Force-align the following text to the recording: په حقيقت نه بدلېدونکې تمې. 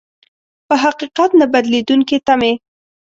په 0.67 0.75
حقيقت 0.83 1.31
نه 1.39 1.45
بدلېدونکې 1.53 2.17
تمې. 2.27 2.53